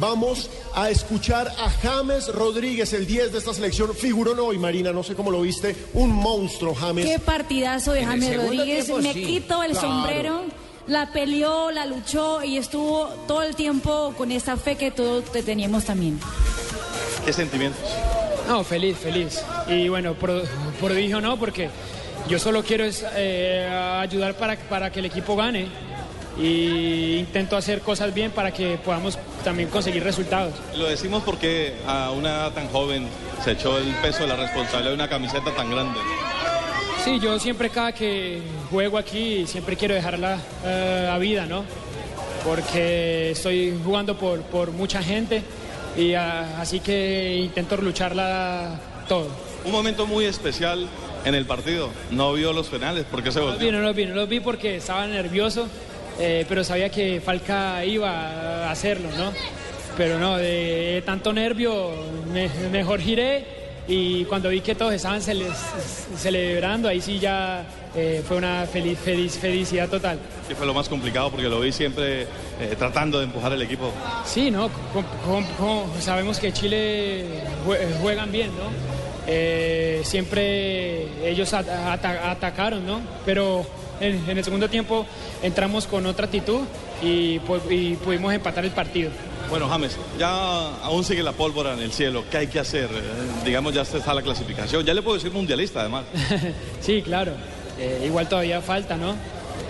[0.00, 3.94] Vamos a escuchar a James Rodríguez, el 10 de esta selección.
[3.94, 5.76] Figuró hoy, Marina, no sé cómo lo viste.
[5.92, 7.04] Un monstruo, James.
[7.06, 8.86] Qué partidazo de James Rodríguez.
[8.86, 9.88] tiempo, Me sí, quito el claro.
[9.88, 10.42] sombrero.
[10.86, 15.42] La peleó, la luchó y estuvo todo el tiempo con esa fe que todos te
[15.42, 16.18] teníamos también.
[17.24, 17.80] ¿Qué sentimientos?
[18.48, 19.40] No, feliz, feliz.
[19.68, 20.42] Y bueno, pro-
[20.80, 21.68] prodigio no, porque
[22.28, 23.68] yo solo quiero es, eh,
[24.00, 25.68] ayudar para, para que el equipo gane.
[26.40, 30.54] Y intento hacer cosas bien para que podamos también conseguir resultados.
[30.76, 33.06] Lo decimos porque a una edad tan joven
[33.44, 35.98] se echó el peso de la responsabilidad de una camiseta tan grande.
[37.04, 41.64] Sí, yo siempre cada que juego aquí siempre quiero dejarla eh, a vida, ¿no?
[42.44, 45.42] Porque estoy jugando por, por mucha gente
[45.96, 48.78] y ah, así que intento lucharla
[49.08, 49.28] todo.
[49.64, 50.88] Un momento muy especial
[51.24, 51.90] en el partido.
[52.10, 53.78] No vio los penales, ¿por qué se No los vi, volvió?
[53.80, 55.68] no los vi, no los vi porque estaba nervioso,
[56.20, 59.32] eh, pero sabía que Falca iba a hacerlo, ¿no?
[59.96, 61.90] Pero no, de tanto nervio,
[62.32, 63.44] me- mejor giré
[63.88, 65.50] y cuando vi que todos estaban cele-
[66.16, 67.64] celebrando, ahí sí ya
[67.96, 70.18] eh, fue una feliz, feliz, felicidad total.
[70.46, 72.26] Que fue lo más complicado porque lo vi siempre eh,
[72.78, 73.90] tratando de empujar el equipo.
[74.24, 74.70] Sí, ¿no?
[75.26, 77.24] Com- sabemos que Chile
[77.66, 78.70] jue- juegan bien, ¿no?
[79.26, 83.00] Eh, siempre ellos at- ata- atacaron, ¿no?
[83.26, 83.66] Pero
[84.00, 85.06] en, en el segundo tiempo
[85.42, 86.60] entramos con otra actitud
[87.02, 89.10] y, pu- y pudimos empatar el partido.
[89.48, 90.28] Bueno, James, ya
[90.82, 92.24] aún sigue la pólvora en el cielo.
[92.30, 92.84] ¿Qué hay que hacer?
[92.84, 93.00] Eh,
[93.44, 94.84] digamos, ya está la clasificación.
[94.84, 96.04] Ya le puedo decir mundialista, además.
[96.80, 97.32] sí, claro.
[97.78, 99.14] Eh, igual todavía falta, ¿no?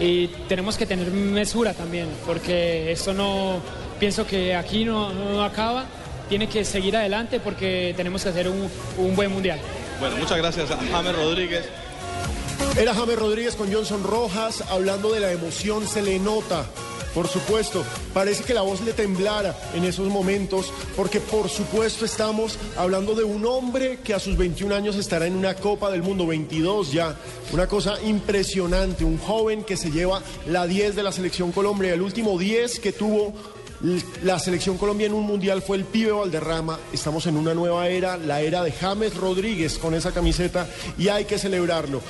[0.00, 3.60] Y tenemos que tener mesura también, porque esto no,
[3.98, 5.86] pienso que aquí no, no acaba,
[6.28, 9.58] tiene que seguir adelante porque tenemos que hacer un, un buen mundial.
[10.00, 11.66] Bueno, muchas gracias a James Rodríguez.
[12.78, 16.66] Era James Rodríguez con Johnson Rojas hablando de la emoción, se le nota.
[17.14, 22.58] Por supuesto, parece que la voz le temblara en esos momentos, porque por supuesto estamos
[22.76, 26.26] hablando de un hombre que a sus 21 años estará en una Copa del Mundo,
[26.26, 27.16] 22 ya.
[27.54, 31.94] Una cosa impresionante, un joven que se lleva la 10 de la selección Colombia.
[31.94, 33.32] El último 10 que tuvo
[34.22, 36.78] la selección Colombia en un mundial fue el pibe Valderrama.
[36.92, 40.68] Estamos en una nueva era, la era de James Rodríguez con esa camiseta
[40.98, 42.02] y hay que celebrarlo.